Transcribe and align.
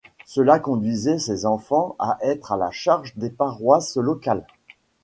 Cela 0.25 0.57
conduisait 0.57 1.19
ces 1.19 1.45
enfants 1.45 1.95
à 1.99 2.17
être 2.23 2.53
à 2.53 2.57
la 2.57 2.71
charge 2.71 3.15
des 3.17 3.29
paroisses 3.29 3.97
locales. 3.97 4.47